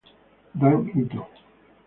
[0.59, 1.21] Dan Ito